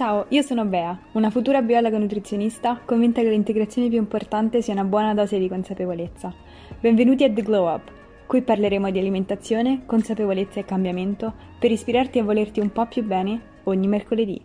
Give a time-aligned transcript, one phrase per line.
[0.00, 4.84] Ciao, io sono Bea, una futura biologa nutrizionista convinta che l'integrazione più importante sia una
[4.84, 6.32] buona dose di consapevolezza.
[6.80, 7.92] Benvenuti a The Glow Up.
[8.26, 13.60] Qui parleremo di alimentazione, consapevolezza e cambiamento per ispirarti a volerti un po' più bene
[13.64, 14.42] ogni mercoledì.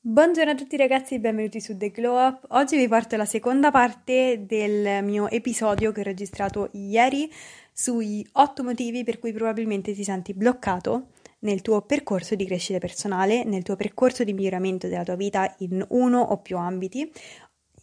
[0.00, 2.46] Buongiorno a tutti ragazzi benvenuti su The Glow Up.
[2.52, 7.30] Oggi vi porto la seconda parte del mio episodio che ho registrato ieri
[7.70, 11.08] sui 8 motivi per cui probabilmente ti senti bloccato
[11.42, 15.84] nel tuo percorso di crescita personale, nel tuo percorso di miglioramento della tua vita in
[15.90, 17.10] uno o più ambiti.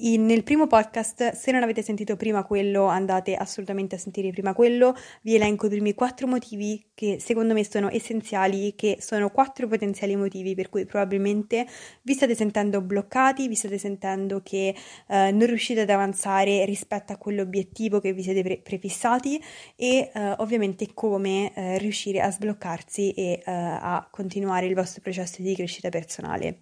[0.01, 4.53] In, nel primo podcast, se non avete sentito prima quello, andate assolutamente a sentire prima
[4.53, 4.95] quello.
[5.23, 10.15] Vi elenco i primi quattro motivi che secondo me sono essenziali, che sono quattro potenziali
[10.15, 11.67] motivi per cui probabilmente
[12.03, 14.73] vi state sentendo bloccati, vi state sentendo che
[15.07, 19.37] eh, non riuscite ad avanzare rispetto a quell'obiettivo che vi siete pre- prefissati
[19.75, 25.41] e eh, ovviamente come eh, riuscire a sbloccarsi e eh, a continuare il vostro processo
[25.41, 26.61] di crescita personale.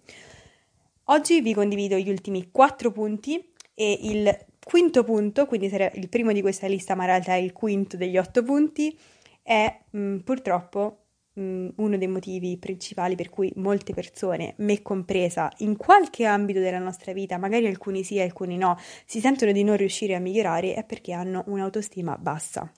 [1.10, 3.42] Oggi vi condivido gli ultimi quattro punti
[3.72, 7.38] e il quinto punto, quindi sarà il primo di questa lista, ma in realtà è
[7.38, 8.94] il quinto degli otto punti,
[9.42, 14.82] è mh, mm, purtroppo mh, mm, uno dei motivi principali per cui molte persone, me
[14.82, 19.64] compresa, in qualche ambito della nostra vita, magari alcuni sì alcuni no, si sentono di
[19.64, 22.70] non riuscire a migliorare, è perché hanno un'autostima bassa.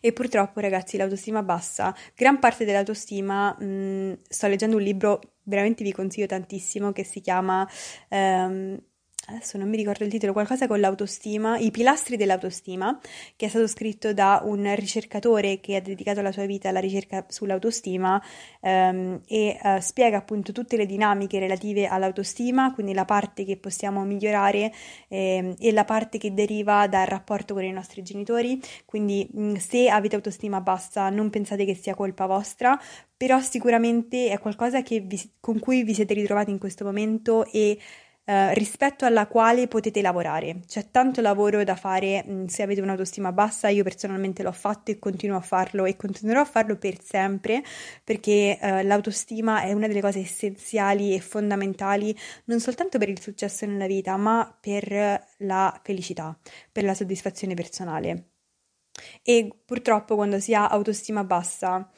[0.00, 5.92] E purtroppo, ragazzi, l'autostima bassa, gran parte dell'autostima, mh, sto leggendo un libro veramente vi
[5.92, 7.68] consiglio tantissimo che si chiama
[8.08, 8.78] ehm,
[9.26, 12.98] adesso non mi ricordo il titolo, qualcosa con l'autostima, i pilastri dell'autostima,
[13.36, 17.24] che è stato scritto da un ricercatore che ha dedicato la sua vita alla ricerca
[17.28, 18.22] sull'autostima
[18.60, 24.04] ehm, e eh, spiega appunto tutte le dinamiche relative all'autostima, quindi la parte che possiamo
[24.04, 24.72] migliorare
[25.08, 29.88] ehm, e la parte che deriva dal rapporto con i nostri genitori, quindi mh, se
[29.88, 32.78] avete autostima bassa non pensate che sia colpa vostra,
[33.16, 37.78] però sicuramente è qualcosa vi, con cui vi siete ritrovati in questo momento e
[38.26, 40.60] eh, rispetto alla quale potete lavorare.
[40.66, 44.98] C'è tanto lavoro da fare mm, se avete un'autostima bassa, io personalmente l'ho fatto e
[44.98, 47.62] continuo a farlo e continuerò a farlo per sempre
[48.02, 53.66] perché eh, l'autostima è una delle cose essenziali e fondamentali non soltanto per il successo
[53.66, 56.36] nella vita, ma per la felicità,
[56.72, 58.28] per la soddisfazione personale.
[59.22, 61.90] E purtroppo quando si ha autostima bassa,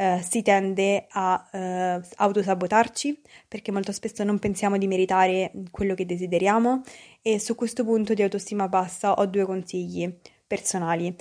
[0.00, 6.06] eh, si tende a eh, autosabotarci perché molto spesso non pensiamo di meritare quello che
[6.06, 6.82] desideriamo
[7.20, 10.08] e su questo punto di autostima bassa ho due consigli
[10.46, 11.12] personali.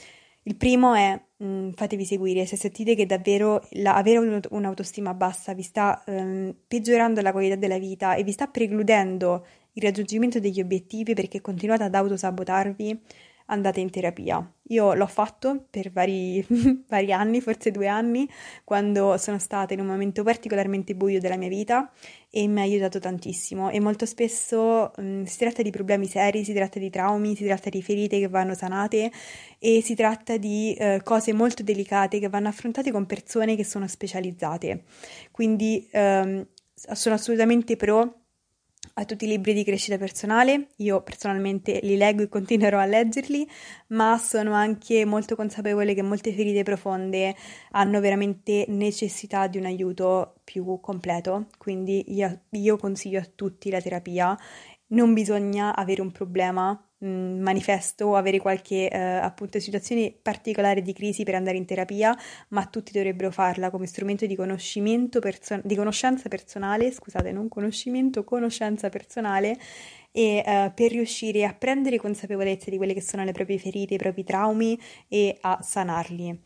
[0.44, 5.54] Il primo è mh, mm, fatevi seguire, se sentite che davvero la, avere un'autostima bassa
[5.54, 9.44] vi sta ehm, peggiorando la qualità della vita e vi sta precludendo
[9.74, 13.02] il raggiungimento degli obiettivi perché continuate ad autosabotarvi,
[13.48, 14.52] andate in terapia.
[14.70, 16.46] Io l'ho fatto per vari,
[16.88, 18.30] vari, anni, forse due anni,
[18.64, 21.92] quando sono stata in un momento particolarmente buio della mia vita
[22.30, 23.70] e mi ha aiutato tantissimo.
[23.70, 27.46] E molto spesso mh, mm, si tratta di problemi seri, si tratta di traumi, si
[27.46, 29.12] tratta di ferite che vanno sanate
[29.60, 33.88] e si tratta di eh, cose molto delicate che vanno affrontate con persone che sono
[33.88, 34.84] specializzate.
[35.32, 38.27] Quindi ehm, sono assolutamente pro
[39.00, 43.48] a tutti i libri di crescita personale, io personalmente li leggo e continuerò a leggerli,
[43.90, 47.36] ma sono anche molto consapevole che molte ferite profonde
[47.72, 53.82] hanno veramente necessità di un aiuto più completo, quindi io, io consiglio a tutti la
[53.82, 54.36] terapia,
[54.88, 61.36] non bisogna avere un problema Manifesto avere qualche eh, appunto situazione particolare di crisi per
[61.36, 62.18] andare in terapia,
[62.50, 68.24] ma tutti dovrebbero farla come strumento di conoscimento perso- di conoscenza personale, scusate, non conoscimento,
[68.24, 69.58] conoscenza personale
[70.12, 73.98] e eh, per riuscire a prendere consapevolezza di quelle che sono le proprie ferite, i
[73.98, 76.42] propri traumi e a sanarli.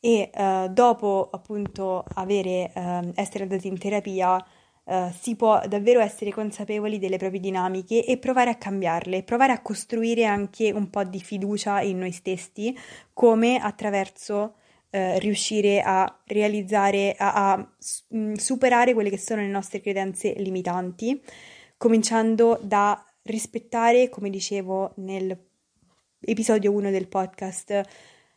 [0.00, 4.42] E eh, dopo appunto avere, eh, essere andati in terapia,
[4.84, 9.62] Uh, si può davvero essere consapevoli delle proprie dinamiche e provare a cambiarle, provare a
[9.62, 12.76] costruire anche un po' di fiducia in noi stessi,
[13.12, 14.54] come attraverso
[14.90, 17.72] uh, riuscire a realizzare, a, a
[18.16, 21.22] mm, superare quelle che sono le nostre credenze limitanti,
[21.76, 27.82] cominciando da rispettare, come dicevo nell'episodio 1 del podcast,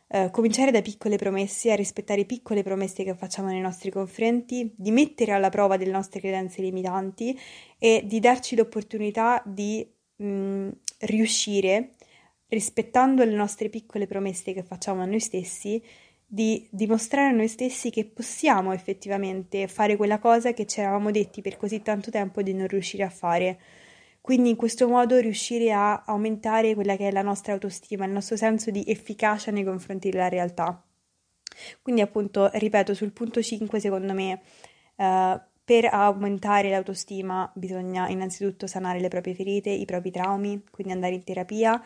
[0.08, 4.90] eh, cominciare da piccole promesse, a rispettare piccole promesse che facciamo nei nostri confronti, di
[4.90, 7.38] mettere alla prova delle nostre credenze limitanti
[7.78, 9.86] e di darci l'opportunità di
[10.16, 10.68] mh, mm,
[11.00, 11.94] riuscire,
[12.48, 15.82] rispettando le nostre piccole promesse che facciamo a noi stessi,
[16.28, 21.40] di dimostrare a noi stessi che possiamo effettivamente fare quella cosa che ci eravamo detti
[21.40, 23.58] per così tanto tempo di non riuscire a fare.
[24.26, 28.36] Quindi in questo modo riuscire a aumentare quella che è la nostra autostima, il nostro
[28.36, 30.84] senso di efficacia nei confronti della realtà.
[31.80, 34.40] Quindi appunto, ripeto, sul punto 5 secondo me
[34.96, 41.14] eh, per aumentare l'autostima bisogna innanzitutto sanare le proprie ferite, i propri traumi, quindi andare
[41.14, 41.80] in terapia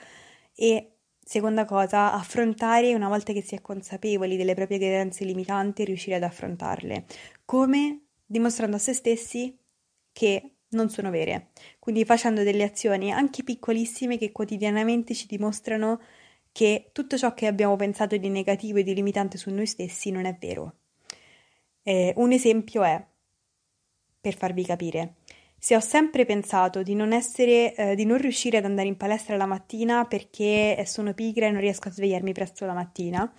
[0.54, 0.92] e
[1.22, 6.22] seconda cosa, affrontare una volta che si è consapevoli delle proprie credenze limitanti, riuscire ad
[6.22, 7.04] affrontarle.
[7.44, 8.04] Come?
[8.24, 9.54] Dimostrando a se stessi
[10.10, 11.48] che non sono vere.
[11.78, 16.00] Quindi facendo delle azioni anche piccolissime che quotidianamente ci dimostrano
[16.52, 20.24] che tutto ciò che abbiamo pensato di negativo e di limitante su noi stessi non
[20.24, 20.74] è vero.
[21.82, 23.04] Eh, un esempio è,
[24.20, 25.14] per farvi capire,
[25.58, 29.36] se ho sempre pensato di non essere, eh, di non riuscire ad andare in palestra
[29.36, 33.30] la mattina perché sono pigra e non riesco a svegliarmi presto la mattina,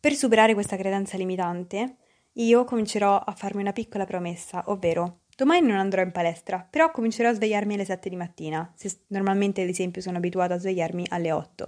[0.00, 1.96] per superare questa credenza limitante,
[2.34, 7.28] io comincerò a farmi una piccola promessa, ovvero domani non andrò in palestra, però comincerò
[7.28, 11.30] a svegliarmi alle 7 di mattina, se normalmente ad esempio sono abituata a svegliarmi alle
[11.30, 11.66] 8.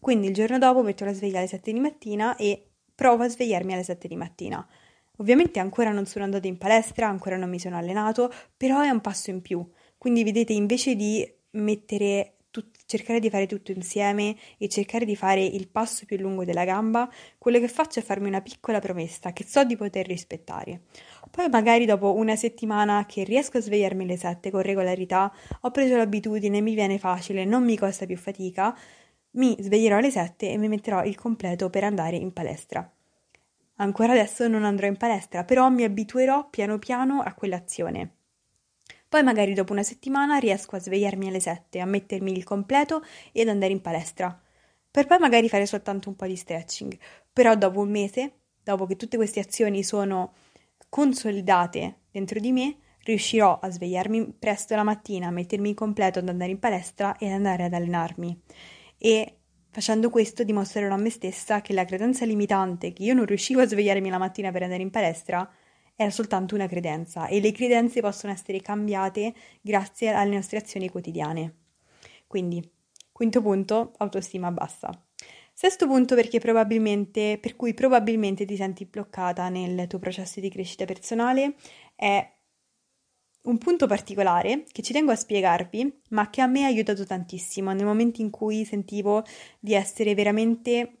[0.00, 3.74] Quindi il giorno dopo metto la sveglia alle 7 di mattina e provo a svegliarmi
[3.74, 4.66] alle 7 di mattina.
[5.18, 9.02] Ovviamente ancora non sono andata in palestra, ancora non mi sono allenato, però è un
[9.02, 9.62] passo in più.
[9.98, 15.44] Quindi vedete, invece di mettere tut- cercare di fare tutto insieme e cercare di fare
[15.44, 19.44] il passo più lungo della gamba, quello che faccio è farmi una piccola promessa che
[19.44, 20.82] so di poter rispettare.
[21.30, 25.30] Poi magari dopo una settimana che riesco a svegliarmi alle 7 con regolarità,
[25.60, 28.76] ho preso l'abitudine, mi viene facile, non mi costa più fatica,
[29.32, 32.90] mi sveglierò alle 7 e mi metterò il completo per andare in palestra.
[33.78, 38.12] Ancora adesso non andrò in palestra, però mi abituerò piano piano a quell'azione.
[39.16, 43.02] Poi magari dopo una settimana riesco a svegliarmi alle 7, a mettermi il completo
[43.32, 44.38] e ad andare in palestra.
[44.90, 46.94] Per poi magari fare soltanto un po' di stretching.
[47.32, 48.32] Però dopo un mese,
[48.62, 50.34] dopo che tutte queste azioni sono
[50.90, 56.28] consolidate dentro di me, riuscirò a svegliarmi presto la mattina, a mettermi in completo ad
[56.28, 58.38] andare in palestra e ad andare ad allenarmi.
[58.98, 59.36] E
[59.70, 63.66] Facendo questo dimostrerò a me stessa che la credenza limitante che io non riuscivo a
[63.66, 65.46] svegliarmi la mattina per andare in palestra
[65.96, 71.54] era soltanto una credenza e le credenze possono essere cambiate grazie alle nostre azioni quotidiane.
[72.26, 72.62] Quindi,
[73.10, 74.90] quinto punto, autostima bassa.
[75.54, 80.84] Sesto punto perché probabilmente, per cui probabilmente ti senti bloccata nel tuo processo di crescita
[80.84, 81.54] personale
[81.94, 82.30] è
[83.44, 87.72] un punto particolare che ci tengo a spiegarvi, ma che a me ha aiutato tantissimo
[87.72, 89.24] nel momento in cui sentivo
[89.58, 90.98] di essere veramente,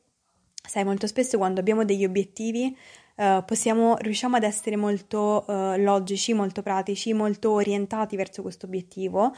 [0.66, 2.74] sai, molto spesso quando abbiamo degli obiettivi
[3.16, 9.32] Uh, possiamo, riusciamo ad essere molto uh, logici, molto pratici, molto orientati verso questo obiettivo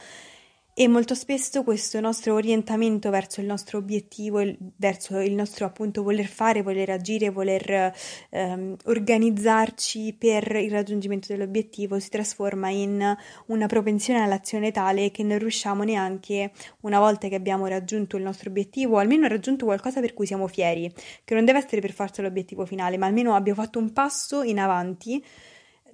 [0.81, 4.41] e molto spesso questo nostro orientamento verso il nostro obiettivo,
[4.77, 7.93] verso il nostro appunto voler fare, voler agire, voler
[8.29, 13.13] ehm, organizzarci per il raggiungimento dell'obiettivo si trasforma in
[13.47, 16.53] una propensione all'azione tale che non riusciamo neanche
[16.83, 20.47] una volta che abbiamo raggiunto il nostro obiettivo, o almeno raggiunto qualcosa per cui siamo
[20.47, 20.89] fieri,
[21.25, 24.59] che non deve essere per forza l'obiettivo finale, ma almeno abbiamo fatto un passo in
[24.59, 25.21] avanti,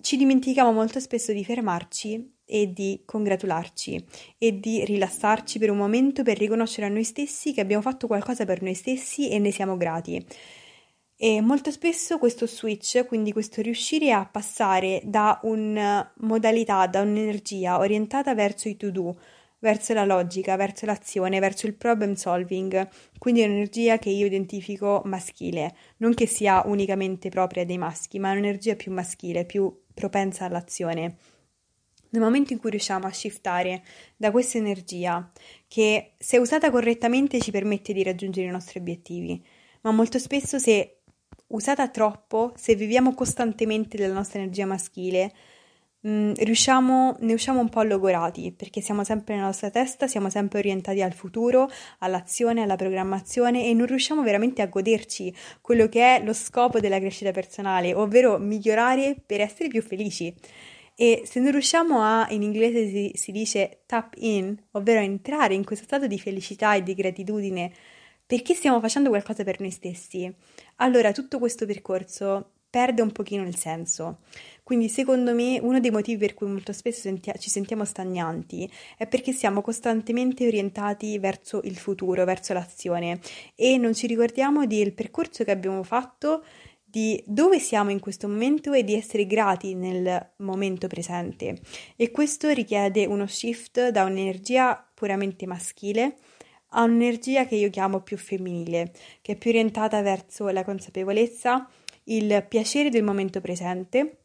[0.01, 4.05] ci dimentichiamo molto spesso di fermarci e di congratularci
[4.37, 8.45] e di rilassarci per un momento per riconoscere a noi stessi che abbiamo fatto qualcosa
[8.45, 10.23] per noi stessi e ne siamo grati.
[11.17, 17.79] E molto spesso questo switch, quindi questo riuscire a passare da una modalità, da un'energia
[17.79, 19.17] orientata verso i to-do,
[19.59, 22.87] verso la logica, verso l'azione, verso il problem solving,
[23.17, 28.75] quindi un'energia che io identifico maschile, non che sia unicamente propria dei maschi, ma un'energia
[28.75, 31.15] più maschile, più propensa all'azione
[32.15, 33.83] nel momento in cui riusciamo a shiftare
[34.15, 35.31] da questa energia
[35.67, 39.43] che se usata correttamente ci permette di raggiungere i nostri obiettivi,
[39.81, 41.01] ma molto spesso se
[41.47, 45.31] usata troppo, se viviamo costantemente della nostra energia maschile,
[46.01, 50.29] mh, mm, riusciamo, ne usciamo un po' logorati perché siamo sempre nella nostra testa, siamo
[50.29, 51.69] sempre orientati al futuro,
[51.99, 56.99] all'azione, alla programmazione e non riusciamo veramente a goderci quello che è lo scopo della
[56.99, 60.33] crescita personale, ovvero migliorare per essere più felici.
[60.95, 65.65] E se non riusciamo a, in inglese si, si dice tap in, ovvero entrare in
[65.65, 67.71] questo stato di felicità e di gratitudine
[68.25, 70.33] perché stiamo facendo qualcosa per noi stessi,
[70.77, 74.19] allora tutto questo percorso perde un pochino il senso.
[74.63, 79.07] Quindi secondo me uno dei motivi per cui molto spesso senti- ci sentiamo stagnanti è
[79.07, 83.19] perché siamo costantemente orientati verso il futuro, verso l'azione
[83.55, 86.43] e non ci ricordiamo del percorso che abbiamo fatto
[86.95, 91.59] di dove siamo in questo momento e di essere grati nel momento presente.
[91.97, 96.15] E questo richiede uno shift da un'energia puramente maschile
[96.69, 101.69] a un'energia che io chiamo più femminile, che è più orientata verso la consapevolezza,
[102.05, 104.19] il piacere del momento presente,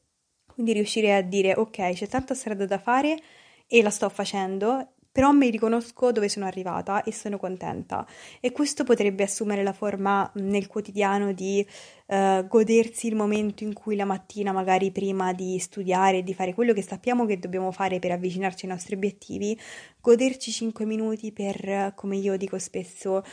[0.55, 3.19] quindi riuscire a dire ok, c'è tanta strada da fare
[3.67, 8.07] e la sto facendo, però mi riconosco dove sono arrivata e sono contenta.
[8.41, 11.67] E questo potrebbe assumere la forma nel quotidiano di
[12.07, 16.55] uh, godersi il momento in cui la mattina magari prima di studiare e di fare
[16.55, 19.59] quello che sappiamo che dobbiamo fare per avvicinarci ai nostri obiettivi,
[20.01, 23.25] goderci 5 minuti per, come io dico spesso,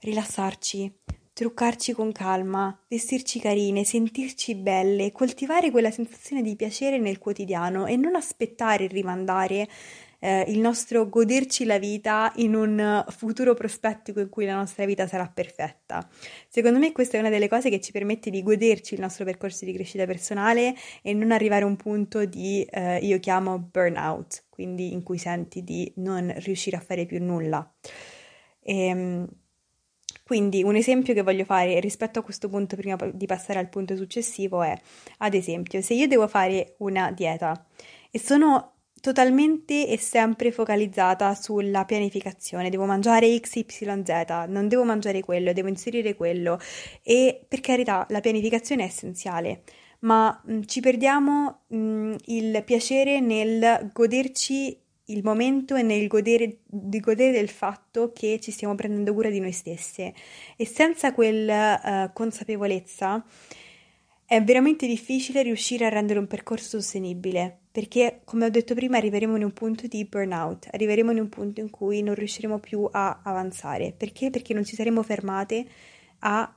[0.00, 0.92] rilassarci,
[1.34, 7.96] truccarci con calma, vestirci carine, sentirci belle, coltivare quella sensazione di piacere nel quotidiano e
[7.96, 9.68] non aspettare e rimandare
[10.24, 15.06] eh, il nostro goderci la vita in un futuro prospettico in cui la nostra vita
[15.06, 16.08] sarà perfetta.
[16.48, 19.66] Secondo me questa è una delle cose che ci permette di goderci il nostro percorso
[19.66, 24.94] di crescita personale e non arrivare a un punto di, eh, io chiamo burnout, quindi
[24.94, 27.70] in cui senti di non riuscire a fare più nulla.
[28.62, 29.28] E, ehm,
[30.24, 33.94] quindi un esempio che voglio fare rispetto a questo punto prima di passare al punto
[33.94, 34.74] successivo è,
[35.18, 37.66] ad esempio, se io devo fare una dieta
[38.10, 38.73] e sono
[39.04, 42.70] totalmente e sempre focalizzata sulla pianificazione.
[42.70, 46.58] Devo mangiare XYZ, non devo mangiare quello, devo inserire quello.
[47.02, 49.64] E per carità, la pianificazione è essenziale,
[50.00, 56.06] ma mh, mm, ci perdiamo mh, mm, il piacere nel goderci il momento e nel
[56.06, 60.14] godere, di godere del fatto che ci stiamo prendendo cura di noi stesse.
[60.56, 63.22] E senza quella uh, consapevolezza
[64.24, 69.34] è veramente difficile riuscire a rendere un percorso sostenibile perché, come ho detto prima, arriveremo
[69.34, 73.22] in un punto di burnout, arriveremo in un punto in cui non riusciremo più a
[73.24, 73.92] avanzare.
[73.92, 74.30] Perché?
[74.30, 75.66] Perché non ci saremo fermate
[76.20, 76.54] a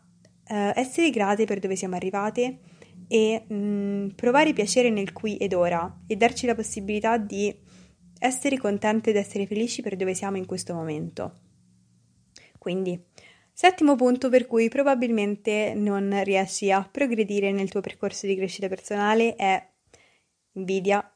[0.48, 2.60] eh, essere grate per dove siamo arrivate
[3.08, 7.52] e mh, mm, provare piacere nel qui ed ora e darci la possibilità di
[8.20, 11.34] essere contente ed essere felici per dove siamo in questo momento.
[12.60, 13.04] Quindi,
[13.52, 19.34] settimo punto per cui probabilmente non riesci a progredire nel tuo percorso di crescita personale
[19.36, 19.68] è
[20.58, 21.10] invidia,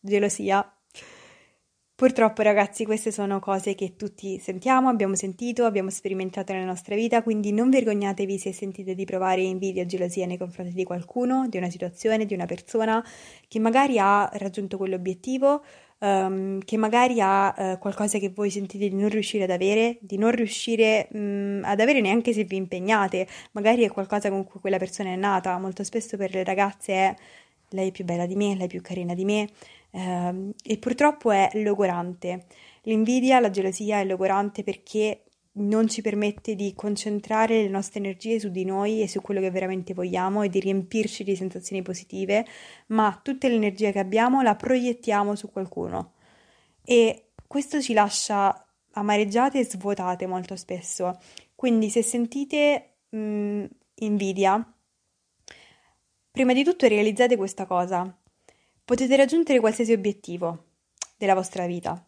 [0.00, 0.74] gelosia.
[2.00, 7.22] Purtroppo ragazzi queste sono cose che tutti sentiamo, abbiamo sentito, abbiamo sperimentato nella nostra vita,
[7.22, 11.58] quindi non vergognatevi se sentite di provare invidia o gelosia nei confronti di qualcuno, di
[11.58, 13.04] una situazione, di una persona
[13.46, 15.62] che magari ha raggiunto quell'obiettivo,
[15.98, 20.16] um, che magari ha uh, qualcosa che voi sentite di non riuscire ad avere, di
[20.16, 24.78] non riuscire um, ad avere neanche se vi impegnate, magari è qualcosa con cui quella
[24.78, 27.14] persona è nata, molto spesso per le ragazze è
[27.70, 29.48] lei è più bella di me, lei è più carina di me
[29.90, 32.46] ehm, e purtroppo è logorante.
[32.82, 38.50] L'invidia, la gelosia è logorante perché non ci permette di concentrare le nostre energie su
[38.50, 42.46] di noi e su quello che veramente vogliamo e di riempirci di sensazioni positive,
[42.88, 46.12] ma tutta l'energia che abbiamo la proiettiamo su qualcuno.
[46.84, 51.18] E questo ci lascia amareggiate e svuotate molto spesso.
[51.54, 53.64] Quindi se sentite mh,
[53.96, 54.74] invidia,
[56.32, 58.16] Prima di tutto realizzate questa cosa.
[58.84, 60.66] Potete raggiungere qualsiasi obiettivo
[61.18, 62.06] della vostra vita.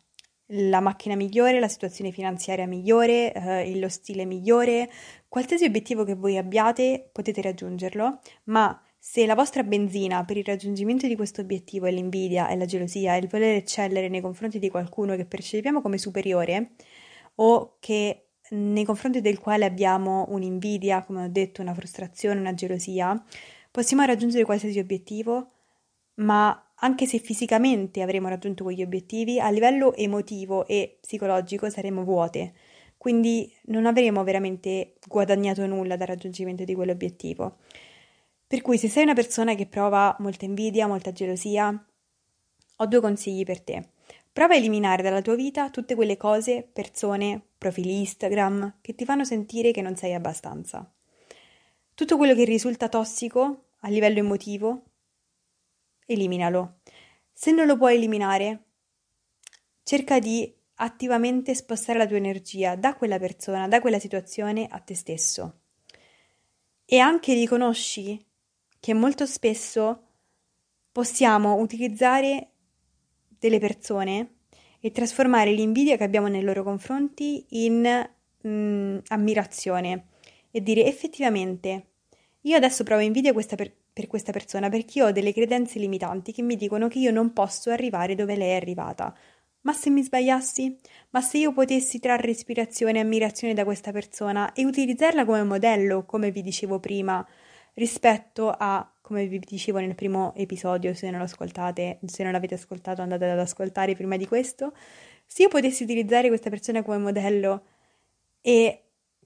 [0.55, 4.88] La macchina migliore, la situazione finanziaria migliore, eh, lo stile migliore,
[5.26, 11.09] qualsiasi obiettivo che voi abbiate potete raggiungerlo, ma se la vostra benzina per il raggiungimento
[11.09, 14.71] di questo obiettivo è l'invidia, è la gelosia, è il voler eccellere nei confronti di
[14.71, 16.75] qualcuno che percepiamo come superiore
[17.37, 23.21] o che nei confronti del quale abbiamo un'invidia, come ho detto, una frustrazione, una gelosia,
[23.73, 25.50] Possiamo raggiungere qualsiasi obiettivo,
[26.17, 32.52] ma anche se fisicamente avremo raggiunto quegli obiettivi, a livello emotivo e psicologico saremo vuote,
[32.99, 37.61] quindi non avremo veramente guadagnato nulla dal raggiungimento di quell'obiettivo.
[38.47, 41.87] Per cui se sei una persona che prova molta invidia, molta gelosia,
[42.76, 43.88] ho due consigli per te.
[44.31, 49.25] Prova a eliminare dalla tua vita tutte quelle cose, persone, profili Instagram che ti fanno
[49.25, 50.87] sentire che non sei abbastanza.
[51.94, 54.84] Tutto quello che risulta tossico a livello emotivo,
[56.06, 56.80] eliminalo.
[57.30, 58.64] Se non lo puoi eliminare,
[59.82, 64.94] cerca di attivamente spostare la tua energia da quella persona, da quella situazione a te
[64.94, 65.61] stesso.
[66.87, 68.25] E anche riconosci
[68.80, 70.06] che molto spesso
[70.90, 72.52] possiamo utilizzare
[73.28, 74.37] delle persone
[74.80, 77.82] e trasformare l'invidia che abbiamo nei loro confronti in
[78.40, 80.06] mh, mm, ammirazione
[80.52, 81.87] e dire effettivamente
[82.42, 86.42] io adesso provo invidia questa per, per questa persona perché ho delle credenze limitanti che
[86.42, 89.16] mi dicono che io non posso arrivare dove lei è arrivata.
[89.61, 90.76] Ma se mi sbagliassi?
[91.11, 96.04] Ma se io potessi trarre ispirazione e ammirazione da questa persona e utilizzarla come modello,
[96.04, 97.25] come vi dicevo prima,
[97.75, 102.54] rispetto a, come vi dicevo nel primo episodio, se non lo ascoltate, se non l'avete
[102.54, 104.75] ascoltato andate ad ascoltare prima di questo,
[105.25, 107.66] se io potessi utilizzare questa persona come modello
[108.40, 108.82] e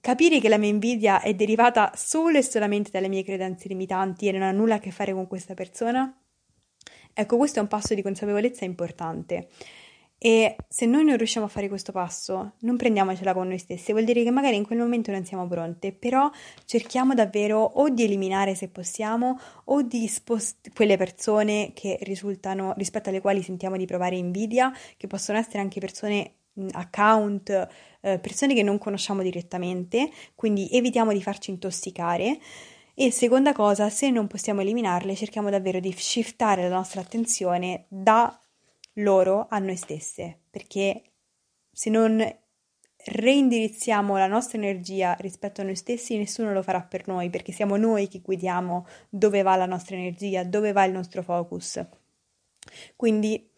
[0.06, 4.30] Capire che la mia invidia è derivata solo e solamente dalle mie credenze limitanti e
[4.30, 6.16] non ha nulla a che fare con questa persona?
[7.12, 9.48] Ecco, questo è un passo di consapevolezza importante.
[10.16, 14.04] E se noi non riusciamo a fare questo passo, non prendiamocela con noi stessi, vuol
[14.04, 16.30] dire che magari in quel momento non siamo pronte, però
[16.66, 23.08] cerchiamo davvero o di eliminare se possiamo o di spostare quelle persone che risultano, rispetto
[23.08, 26.35] alle quali sentiamo di provare invidia, che possono essere anche persone
[26.72, 27.68] account,
[28.00, 32.38] eh, persone che non conosciamo direttamente, quindi evitiamo di farci intossicare.
[32.94, 38.40] E seconda cosa, se non possiamo eliminarle, cerchiamo davvero di shiftare la nostra attenzione da
[38.94, 41.02] loro a noi stesse, perché
[41.70, 42.24] se non
[43.08, 47.76] reindirizziamo la nostra energia rispetto a noi stessi, nessuno lo farà per noi, perché siamo
[47.76, 51.84] noi che guidiamo dove va la nostra energia, dove va il nostro focus.
[52.96, 53.48] Quindi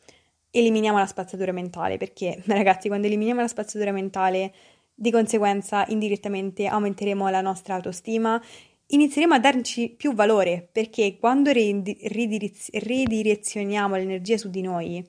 [0.50, 4.52] eliminiamo la spazzatura mentale, perché ragazzi, quando eliminiamo la spazzatura mentale,
[4.94, 8.40] di conseguenza indirettamente aumenteremo la nostra autostima,
[8.86, 15.06] inizieremo a darci più valore, perché quando ridirezioniamo l'energia su di noi,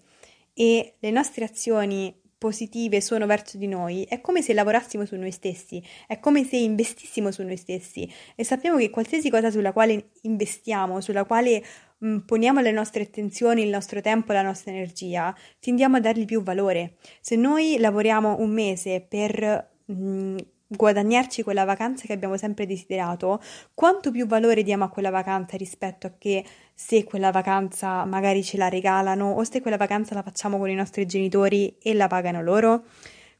[0.53, 5.29] e le nostre azioni positive sono verso di noi, è come se lavorassimo su noi
[5.29, 10.11] stessi, è come se investissimo su noi stessi e sappiamo che qualsiasi cosa sulla quale
[10.21, 11.61] investiamo, sulla quale
[11.97, 16.25] mh, mm, poniamo le nostre attenzioni, il nostro tempo, la nostra energia, tendiamo a dargli
[16.25, 16.95] più valore.
[17.19, 23.41] Se noi lavoriamo un mese per mh, mm, guadagnarci quella vacanza che abbiamo sempre desiderato,
[23.73, 26.45] quanto più valore diamo a quella vacanza rispetto a che
[26.81, 30.75] se quella vacanza magari ce la regalano o se quella vacanza la facciamo con i
[30.75, 32.85] nostri genitori e la pagano loro.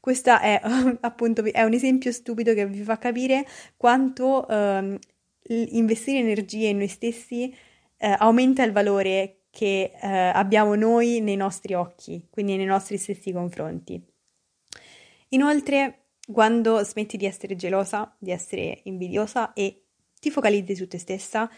[0.01, 0.59] Questo è
[0.99, 4.99] appunto è un esempio stupido che vi fa capire quanto eh,
[5.43, 7.55] investire energie in noi stessi
[7.95, 13.31] eh, aumenta il valore che eh, abbiamo noi nei nostri occhi, quindi nei nostri stessi
[13.31, 14.05] confronti.
[15.29, 19.85] Inoltre, quando smetti di essere gelosa, di essere invidiosa e
[20.19, 21.49] ti focalizzi su te stessa,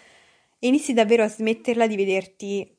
[0.61, 2.77] inizi davvero a smetterla di vederti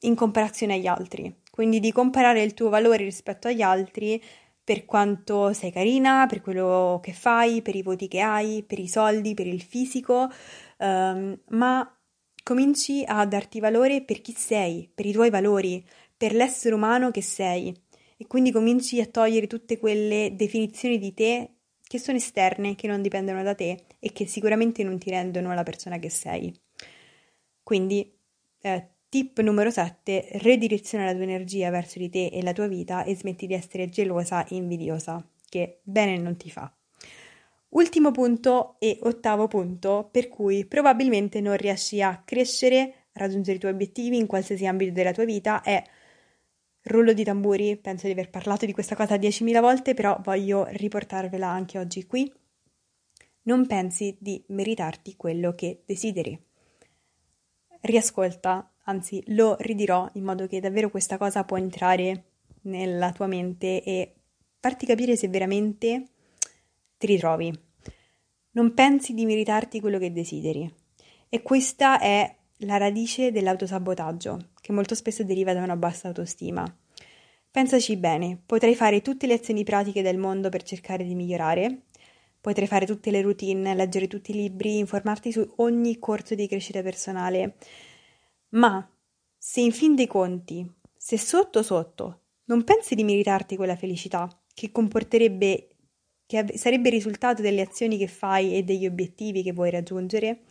[0.00, 4.22] in comparazione agli altri, quindi di comparare il tuo valore rispetto agli altri
[4.62, 8.88] per quanto sei carina, per quello che fai, per i voti che hai, per i
[8.88, 10.30] soldi, per il fisico,
[10.78, 11.98] um, ma
[12.42, 15.84] cominci a darti valore per chi sei, per i tuoi valori,
[16.16, 17.74] per l'essere umano che sei
[18.16, 21.50] e quindi cominci a togliere tutte quelle definizioni di te
[21.82, 25.62] che sono esterne, che non dipendono da te e che sicuramente non ti rendono la
[25.62, 26.63] persona che sei.
[27.64, 28.16] Quindi,
[28.60, 33.02] eh, tip numero 7, redireziona la tua energia verso di te e la tua vita
[33.02, 36.72] e smetti di essere gelosa e invidiosa, che bene non ti fa.
[37.70, 43.72] Ultimo punto e ottavo punto per cui probabilmente non riesci a crescere, raggiungere i tuoi
[43.72, 45.82] obiettivi in qualsiasi ambito della tua vita è
[46.86, 51.48] Rullo di tamburi, penso di aver parlato di questa cosa 10.000 volte, però voglio riportarvela
[51.48, 52.30] anche oggi qui.
[53.44, 56.38] Non pensi di meritarti quello che desideri.
[57.86, 62.24] Riascolta, anzi lo ridirò in modo che davvero questa cosa può entrare
[62.62, 64.14] nella tua mente e
[64.58, 66.04] farti capire se veramente
[66.96, 67.52] ti ritrovi.
[68.52, 70.72] Non pensi di meritarti quello che desideri.
[71.28, 76.64] E questa è la radice dell'autosabotaggio, che molto spesso deriva da una bassa autostima.
[77.50, 81.82] Pensaci bene, potrei fare tutte le azioni pratiche del mondo per cercare di migliorare,
[82.44, 86.82] potrei fare tutte le routine, leggere tutti i libri, informarti su ogni corso di crescita
[86.82, 87.54] personale,
[88.50, 88.86] ma
[89.34, 94.70] se in fin dei conti, se sotto sotto non pensi di meritarti quella felicità che
[94.70, 95.70] comporterebbe
[96.26, 100.42] che sarebbe il risultato delle azioni che fai e degli obiettivi che vuoi raggiungere,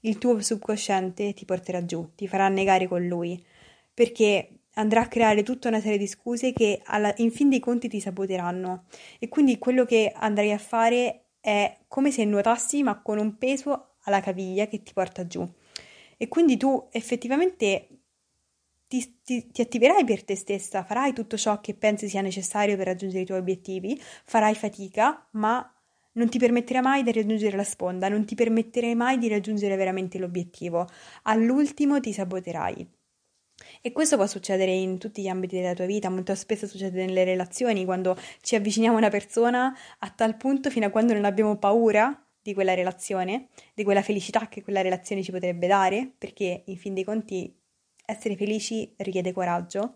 [0.00, 3.44] il tuo subconsciente ti porterà giù, ti farà negare con lui,
[3.92, 7.88] perché andrà a creare tutta una serie di scuse che alla, in fin dei conti
[7.88, 8.84] ti saboteranno.
[9.18, 13.96] E quindi quello che andrai a fare è come se nuotassi ma con un peso
[14.04, 15.46] alla caviglia che ti porta giù.
[16.16, 17.88] E quindi tu effettivamente
[18.86, 22.86] ti, ti, ti, attiverai per te stessa, farai tutto ciò che pensi sia necessario per
[22.86, 25.66] raggiungere i tuoi obiettivi, farai fatica, ma
[26.12, 30.18] non ti permetterai mai di raggiungere la sponda, non ti permetterai mai di raggiungere veramente
[30.18, 30.86] l'obiettivo.
[31.22, 32.86] All'ultimo ti saboterai.
[33.80, 37.24] E questo può succedere in tutti gli ambiti della tua vita, molto spesso succede nelle
[37.24, 41.56] relazioni, quando ci avviciniamo a una persona a tal punto fino a quando non abbiamo
[41.56, 46.76] paura di quella relazione, di quella felicità che quella relazione ci potrebbe dare, perché in
[46.76, 47.54] fin dei conti
[48.04, 49.94] essere felici richiede coraggio,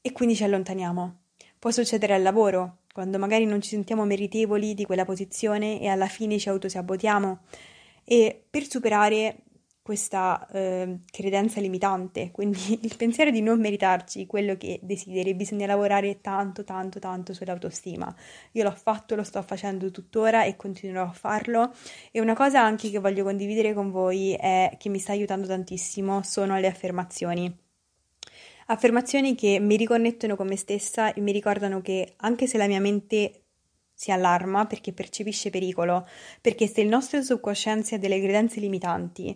[0.00, 1.20] e quindi ci allontaniamo.
[1.58, 6.06] Può succedere al lavoro, quando magari non ci sentiamo meritevoli di quella posizione e alla
[6.06, 7.40] fine ci autosabotiamo.
[8.04, 9.42] E per superare
[9.88, 16.20] questa eh, credenza limitante, quindi il pensiero di non meritarci quello che desideri, bisogna lavorare
[16.20, 18.14] tanto, tanto, tanto sull'autostima.
[18.52, 21.72] Io l'ho fatto, lo sto facendo tuttora e continuerò a farlo.
[22.10, 26.22] E una cosa anche che voglio condividere con voi è che mi sta aiutando tantissimo
[26.22, 27.58] sono le affermazioni
[28.70, 32.80] affermazioni che mi riconnettono con me stessa e mi ricordano che anche se la mia
[32.80, 33.44] mente
[33.94, 36.06] si allarma perché percepisce pericolo,
[36.42, 39.34] perché se il nostro subconsciente ha delle credenze limitanti,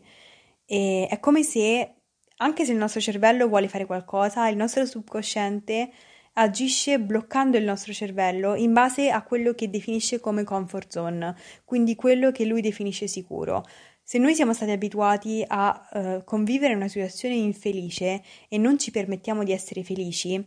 [1.09, 1.97] è come se
[2.39, 5.91] anche se il nostro cervello vuole fare qualcosa, il nostro subconsciente
[6.35, 11.95] agisce bloccando il nostro cervello in base a quello che definisce come comfort zone, quindi
[11.95, 13.65] quello che lui definisce sicuro.
[14.03, 18.91] Se noi siamo stati abituati a uh, convivere in una situazione infelice e non ci
[18.91, 20.45] permettiamo di essere felici,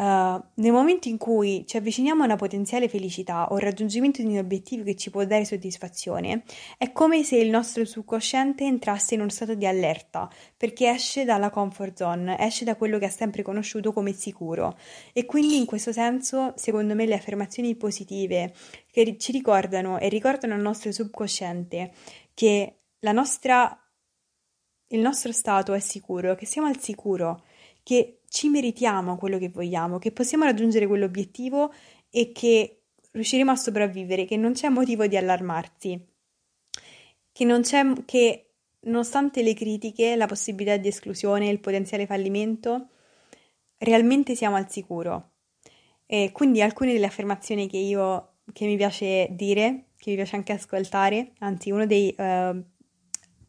[0.00, 4.28] Uh, nel momento in cui ci avviciniamo a una potenziale felicità o al raggiungimento di
[4.28, 6.44] un obiettivo che ci può dare soddisfazione,
[6.78, 11.50] è come se il nostro subconsciente entrasse in uno stato di allerta, perché esce dalla
[11.50, 14.78] comfort zone, esce da quello che ha sempre conosciuto come sicuro.
[15.12, 18.54] E quindi in questo senso, secondo me, le affermazioni positive
[18.90, 21.92] che ci ricordano e ricordano al nostro subconsciente
[22.32, 23.78] che la nostra,
[24.86, 27.42] il nostro stato è sicuro, che siamo al sicuro,
[27.82, 31.72] che ci meritiamo quello che vogliamo, che possiamo raggiungere quell'obiettivo
[32.10, 36.00] e che riusciremo a sopravvivere, che non c'è motivo di allarmarsi,
[37.32, 42.90] che non c'è che nonostante le critiche, la possibilità di esclusione, il potenziale fallimento,
[43.78, 45.32] realmente siamo al sicuro.
[46.06, 50.52] E quindi alcune delle affermazioni che io che mi piace dire, che mi piace anche
[50.52, 52.64] ascoltare, anzi uno dei uh,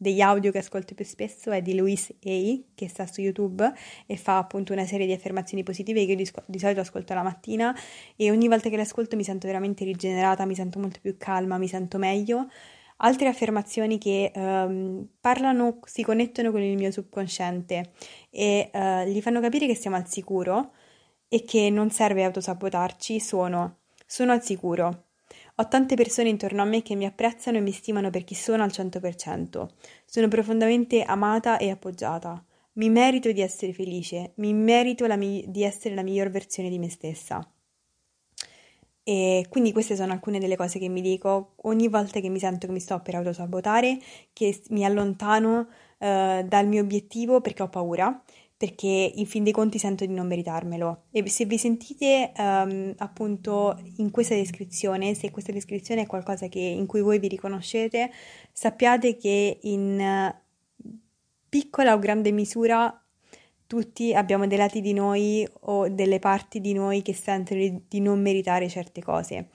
[0.02, 3.72] degli audio che ascolto più spesso è di Louise A, che sta su YouTube
[4.04, 7.22] e fa appunto una serie di affermazioni positive che io di, di solito ascolto la
[7.22, 7.74] mattina
[8.16, 11.56] e ogni volta che le ascolto mi sento veramente rigenerata, mi sento molto più calma,
[11.56, 12.48] mi sento meglio.
[13.04, 17.92] Altre affermazioni che um, parlano, si connettono con il mio subconsciente
[18.30, 20.72] e uh, gli fanno capire che siamo al sicuro
[21.28, 23.78] e che non serve autosabotarci sono
[24.12, 25.04] sono al sicuro,
[25.56, 28.62] ho tante persone intorno a me che mi apprezzano e mi stimano per chi sono
[28.62, 29.70] al 100%.
[30.04, 32.42] Sono profondamente amata e appoggiata.
[32.74, 36.88] Mi merito di essere felice, mi merito mi- di essere la miglior versione di me
[36.88, 37.46] stessa.
[39.04, 42.66] E quindi queste sono alcune delle cose che mi dico ogni volta che mi sento
[42.68, 43.98] che mi sto per autosabotare,
[44.32, 48.22] che mi allontano eh, dal mio obiettivo perché ho paura
[48.62, 51.06] perché in fin dei conti sento di non meritarmelo.
[51.10, 56.60] E se vi sentite um, appunto in questa descrizione, se questa descrizione è qualcosa che,
[56.60, 58.12] in cui voi vi riconoscete,
[58.52, 60.92] sappiate che in uh,
[61.48, 63.04] piccola o grande misura
[63.66, 68.22] tutti abbiamo dei lati di noi o delle parti di noi che sentono di non
[68.22, 69.48] meritare certe cose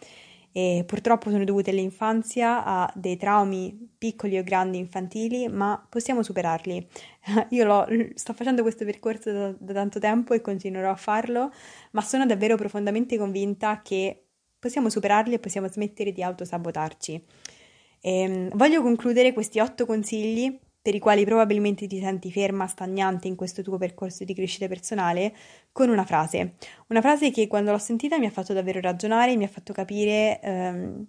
[0.57, 6.87] e purtroppo sono dovute all'infanzia, a dei traumi piccoli o grandi infantili, ma possiamo superarli.
[7.49, 11.51] Io lo, sto facendo questo percorso da, da tanto tempo e continuerò a farlo,
[11.91, 14.23] ma sono davvero profondamente convinta che
[14.57, 17.23] possiamo superarli e possiamo smettere di autosabotarci.
[18.01, 23.27] E, ehm, voglio concludere questi otto consigli per i quali probabilmente ti senti ferma, stagnante
[23.27, 25.35] in questo tuo percorso di crescita personale,
[25.73, 26.53] con una frase.
[26.87, 30.39] Una frase che quando l'ho sentita mi ha fatto davvero ragionare, mi ha fatto capire
[30.41, 31.05] ehm,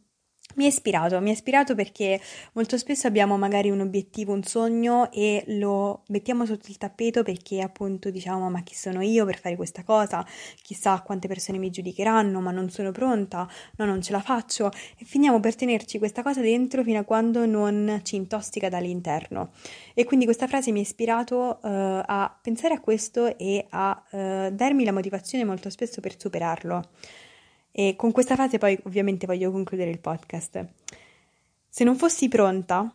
[0.55, 2.21] mi ha ispirato, mi ha ispirato perché
[2.53, 7.61] molto spesso abbiamo magari un obiettivo, un sogno e lo mettiamo sotto il tappeto perché
[7.61, 10.27] appunto diciamo ma chi sono io per fare questa cosa,
[10.63, 15.05] chissà quante persone mi giudicheranno, ma non sono pronta, no non ce la faccio e
[15.05, 19.53] finiamo per tenerci questa cosa dentro fino a quando non ci intossica dall'interno.
[19.95, 21.69] E quindi questa frase mi ha ispirato uh,
[22.05, 26.83] a pensare a questo e a uh, darmi la motivazione molto spesso per superarlo.
[27.71, 30.67] E con questa frase poi ovviamente voglio concludere il podcast.
[31.69, 32.93] Se non fossi pronta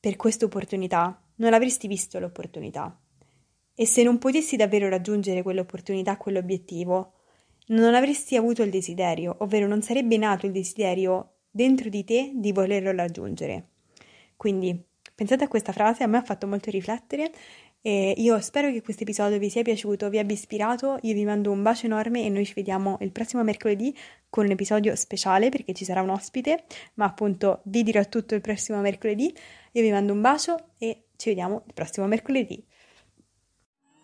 [0.00, 2.98] per questa opportunità, non avresti visto l'opportunità.
[3.74, 7.12] E se non potessi davvero raggiungere quell'opportunità, quell'obiettivo,
[7.68, 12.52] non avresti avuto il desiderio, ovvero non sarebbe nato il desiderio dentro di te di
[12.52, 13.68] volerlo raggiungere.
[14.36, 14.76] Quindi
[15.14, 17.30] pensate a questa frase, a me ha fatto molto riflettere
[17.84, 20.98] e io spero che questo episodio vi sia piaciuto, vi abbia ispirato.
[21.02, 23.92] Io vi mando un bacio enorme e noi ci vediamo il prossimo mercoledì
[24.30, 26.62] con un episodio speciale perché ci sarà un ospite,
[26.94, 29.34] ma appunto vi dirò tutto il prossimo mercoledì.
[29.72, 32.64] Io vi mando un bacio e ci vediamo il prossimo mercoledì.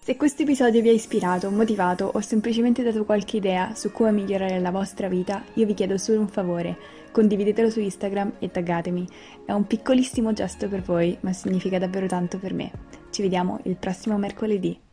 [0.03, 4.59] Se questo episodio vi ha ispirato, motivato o semplicemente dato qualche idea su come migliorare
[4.59, 6.98] la vostra vita, io vi chiedo solo un favore.
[7.11, 9.07] Condividetelo su Instagram e taggatemi.
[9.45, 12.71] È un piccolissimo gesto per voi, ma significa davvero tanto per me.
[13.11, 14.88] Ci vediamo il prossimo mercoledì.